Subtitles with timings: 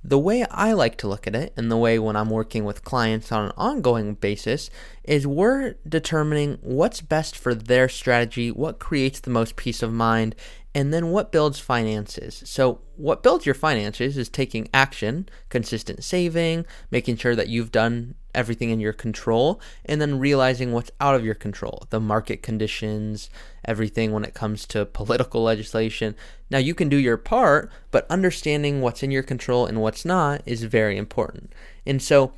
[0.03, 2.85] The way I like to look at it, and the way when I'm working with
[2.85, 4.71] clients on an ongoing basis,
[5.05, 10.35] is we're determining what's best for their strategy, what creates the most peace of mind,
[10.75, 12.43] and then what builds finances?
[12.47, 18.15] So, what builds your finances is taking action, consistent saving, making sure that you've done
[18.35, 23.31] everything in your control, and then realizing what's out of your control the market conditions,
[23.65, 26.15] everything when it comes to political legislation.
[26.51, 30.43] Now, you can do your part, but understanding what's in your control and what's not
[30.47, 31.53] is very important.
[31.87, 32.33] And so,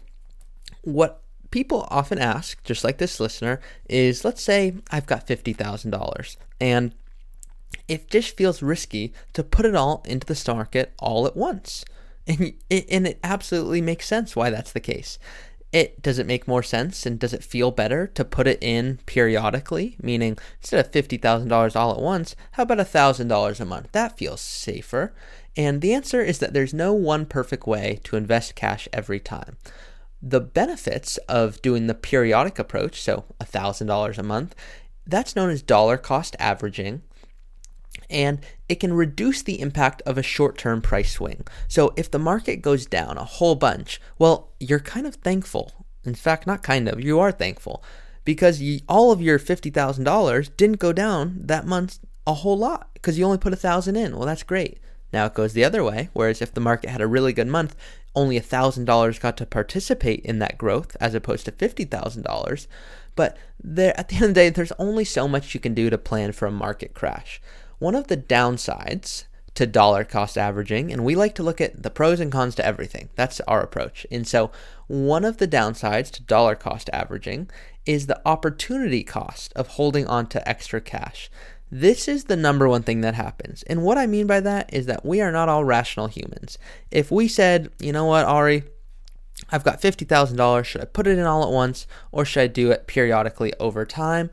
[0.83, 6.95] what people often ask, just like this listener, is let's say I've got $50,000 and
[7.89, 11.85] it just feels risky to put it all into the stock market all at once.
[12.25, 15.19] And it, and it absolutely makes sense why that's the case.
[15.73, 18.99] It does it make more sense and does it feel better to put it in
[19.07, 19.97] periodically?
[20.03, 23.65] Meaning instead of fifty thousand dollars all at once, how about a thousand dollars a
[23.65, 23.91] month?
[23.93, 25.15] That feels safer.
[25.57, 29.57] And the answer is that there's no one perfect way to invest cash every time.
[30.23, 34.55] The benefits of doing the periodic approach, so $1,000 a month,
[35.07, 37.03] that's known as dollar cost averaging
[38.13, 41.45] and it can reduce the impact of a short term price swing.
[41.69, 45.87] So if the market goes down a whole bunch, well, you're kind of thankful.
[46.05, 47.83] In fact, not kind of, you are thankful
[48.25, 53.19] because you, all of your $50,000 didn't go down that month a whole lot because
[53.19, 54.17] you only put a thousand in.
[54.17, 54.79] Well, that's great.
[55.13, 57.77] Now it goes the other way, whereas if the market had a really good month,
[58.15, 62.67] only $1,000 got to participate in that growth as opposed to $50,000.
[63.15, 65.91] But there, at the end of the day, there's only so much you can do
[65.91, 67.41] to plan for a market crash.
[67.83, 69.25] One of the downsides
[69.57, 72.65] to dollar cost averaging, and we like to look at the pros and cons to
[72.65, 73.09] everything.
[73.17, 74.07] That's our approach.
[74.09, 74.53] And so,
[74.87, 77.51] one of the downsides to dollar cost averaging
[77.85, 81.29] is the opportunity cost of holding on to extra cash.
[81.73, 83.65] This is the number one thing that happens.
[83.65, 86.59] And what I mean by that is that we are not all rational humans.
[86.93, 88.63] If we said, you know what, Ari,
[89.51, 92.71] I've got $50,000, should I put it in all at once or should I do
[92.71, 94.31] it periodically over time?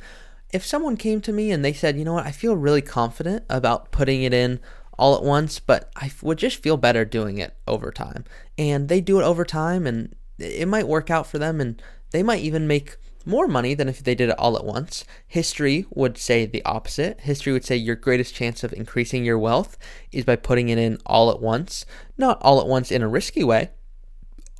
[0.51, 3.43] If someone came to me and they said, you know what, I feel really confident
[3.49, 4.59] about putting it in
[4.97, 8.25] all at once, but I would just feel better doing it over time.
[8.57, 12.23] And they do it over time and it might work out for them and they
[12.23, 15.05] might even make more money than if they did it all at once.
[15.27, 17.21] History would say the opposite.
[17.21, 19.77] History would say your greatest chance of increasing your wealth
[20.11, 21.85] is by putting it in all at once.
[22.17, 23.69] Not all at once in a risky way,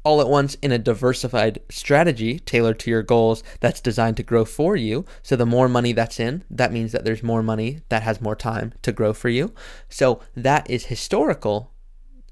[0.03, 4.45] all at once in a diversified strategy tailored to your goals that's designed to grow
[4.45, 5.05] for you.
[5.21, 8.35] So the more money that's in, that means that there's more money that has more
[8.35, 9.53] time to grow for you.
[9.89, 11.71] So that is historical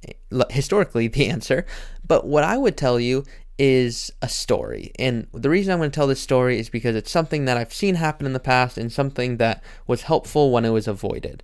[0.08, 1.66] eh, historically the answer.
[2.08, 3.26] But what I would tell you
[3.58, 4.92] is a story.
[5.00, 7.74] And the reason I'm going to tell this story is because it's something that I've
[7.74, 11.44] seen happen in the past and something that was helpful when it was avoided.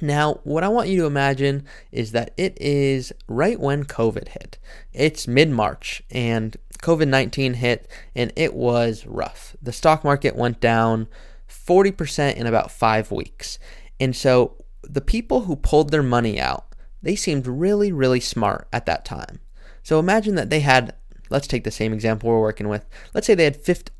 [0.00, 4.58] Now, what I want you to imagine is that it is right when COVID hit.
[4.92, 9.56] It's mid March and COVID 19 hit, and it was rough.
[9.62, 11.08] The stock market went down
[11.48, 13.58] 40% in about five weeks.
[13.98, 16.66] And so the people who pulled their money out,
[17.02, 19.40] they seemed really, really smart at that time.
[19.82, 20.94] So imagine that they had,
[21.30, 22.84] let's take the same example we're working with.
[23.14, 23.92] Let's say they had 50,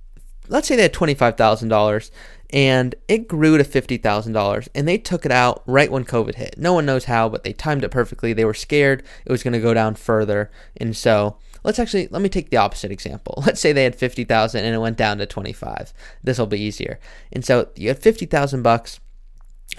[0.48, 2.10] let's say they had $25,000
[2.50, 6.56] and it grew to $50,000 and they took it out right when COVID hit.
[6.56, 8.32] No one knows how, but they timed it perfectly.
[8.32, 10.50] They were scared it was going to go down further.
[10.76, 13.42] And so let's actually, let me take the opposite example.
[13.46, 15.92] Let's say they had 50,000 and it went down to 25.
[16.22, 17.00] This will be easier.
[17.32, 19.00] And so you had 50,000 bucks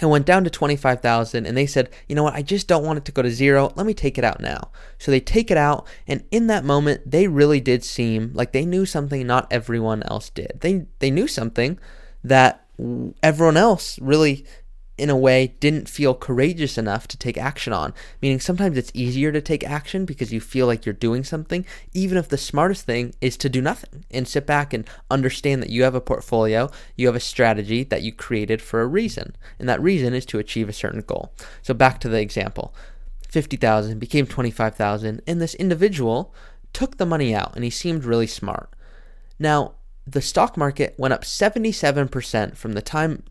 [0.01, 2.35] and went down to 25,000 and they said, "You know what?
[2.35, 3.71] I just don't want it to go to zero.
[3.75, 7.09] Let me take it out now." So they take it out and in that moment
[7.09, 10.59] they really did seem like they knew something not everyone else did.
[10.59, 11.79] They they knew something
[12.23, 12.65] that
[13.23, 14.45] everyone else really
[14.97, 17.93] in a way didn't feel courageous enough to take action on.
[18.21, 22.17] Meaning sometimes it's easier to take action because you feel like you're doing something, even
[22.17, 25.83] if the smartest thing is to do nothing and sit back and understand that you
[25.83, 29.35] have a portfolio, you have a strategy that you created for a reason.
[29.59, 31.31] And that reason is to achieve a certain goal.
[31.61, 32.73] So back to the example
[33.29, 36.33] 50,000 became 25,000, and this individual
[36.73, 38.69] took the money out and he seemed really smart.
[39.37, 39.73] Now,
[40.07, 43.23] the stock market went up 77% from the time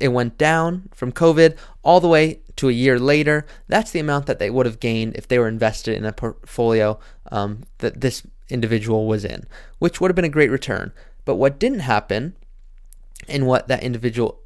[0.00, 3.46] it went down from COVID all the way to a year later.
[3.68, 6.98] That's the amount that they would have gained if they were invested in a portfolio
[7.30, 9.46] um, that this individual was in,
[9.78, 10.92] which would have been a great return.
[11.24, 12.36] But what didn't happen,
[13.28, 14.40] and what that individual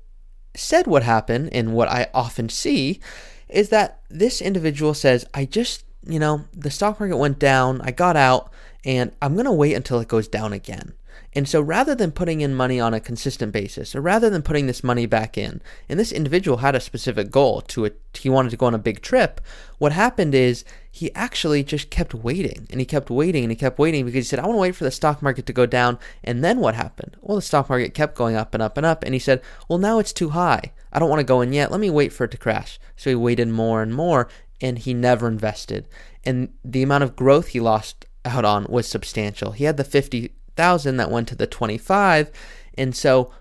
[0.54, 3.00] said would happen, and what I often see,
[3.48, 7.90] is that this individual says, I just, you know, the stock market went down, I
[7.90, 8.52] got out,
[8.84, 10.92] and I'm going to wait until it goes down again.
[11.32, 14.66] And so rather than putting in money on a consistent basis, or rather than putting
[14.66, 18.50] this money back in, and this individual had a specific goal to it, he wanted
[18.50, 19.40] to go on a big trip,
[19.78, 23.78] what happened is he actually just kept waiting and he kept waiting and he kept
[23.78, 25.98] waiting because he said, I want to wait for the stock market to go down.
[26.24, 27.16] And then what happened?
[27.20, 29.04] Well, the stock market kept going up and up and up.
[29.04, 30.72] And he said, Well, now it's too high.
[30.92, 31.70] I don't want to go in yet.
[31.70, 32.78] Let me wait for it to crash.
[32.96, 34.28] So he waited more and more
[34.60, 35.86] and he never invested.
[36.24, 39.52] And the amount of growth he lost out on was substantial.
[39.52, 42.30] He had the 50 thousand that went to the 25
[42.76, 43.32] and so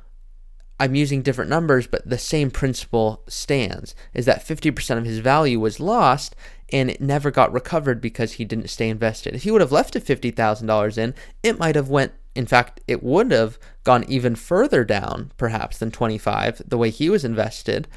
[0.78, 5.60] I'm using different numbers, but the same principle stands is that 50% of his value
[5.60, 6.36] was lost
[6.72, 9.36] and it never got recovered because he didn't stay invested.
[9.36, 11.14] If he would have left it $50,000 in,
[11.44, 15.90] it might have went in fact, it would have gone even further down perhaps than
[15.90, 17.88] 25 the way he was invested.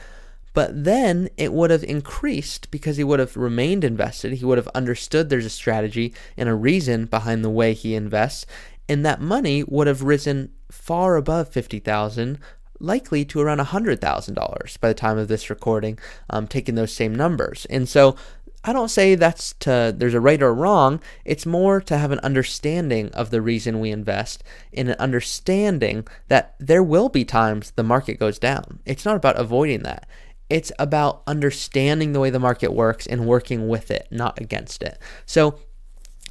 [0.54, 4.34] But then it would have increased because he would have remained invested.
[4.34, 8.46] He would have understood there's a strategy and a reason behind the way he invests
[8.88, 12.38] and that money would have risen far above 50,000
[12.80, 15.98] likely to around $100,000 by the time of this recording
[16.30, 18.16] um, taking those same numbers and so
[18.64, 21.00] I don't say that's to there's a right or wrong.
[21.24, 24.42] It's more to have an understanding of the reason we invest
[24.74, 28.80] and an understanding that there will be times the market goes down.
[28.84, 30.08] It's not about avoiding that.
[30.50, 34.98] It's about understanding the way the market works and working with it, not against it.
[35.24, 35.58] So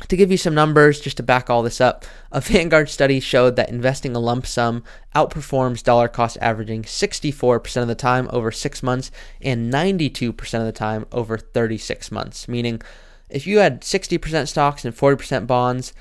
[0.07, 3.55] to give you some numbers, just to back all this up, a Vanguard study showed
[3.55, 4.83] that investing a lump sum
[5.15, 9.11] outperforms dollar cost averaging 64% of the time over six months
[9.41, 12.47] and 92% of the time over 36 months.
[12.47, 12.81] Meaning,
[13.29, 15.93] if you had 60% stocks and 40% bonds,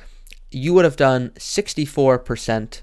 [0.50, 2.82] you would have done 64%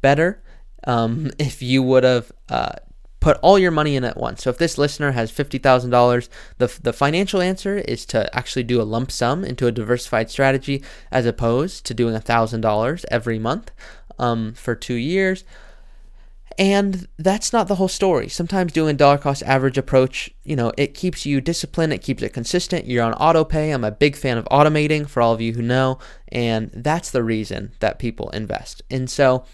[0.00, 0.42] better
[0.84, 2.72] um, if you would have uh,
[3.20, 4.42] put all your money in at once.
[4.42, 6.28] So if this listener has $50,000,
[6.58, 10.82] the, the financial answer is to actually do a lump sum into a diversified strategy
[11.12, 13.70] as opposed to doing $1,000 every month
[14.18, 15.44] um, for two years.
[16.58, 18.28] And that's not the whole story.
[18.28, 22.34] Sometimes doing dollar cost average approach, you know, it keeps you disciplined, it keeps it
[22.34, 22.86] consistent.
[22.86, 23.70] You're on auto pay.
[23.70, 27.22] I'm a big fan of automating for all of you who know, and that's the
[27.22, 28.82] reason that people invest.
[28.90, 29.44] And so